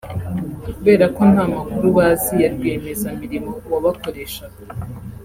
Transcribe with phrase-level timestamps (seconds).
[0.73, 4.61] Kubera ko nta makuru bazi ya rwiyemezamirimo wabakoreshaga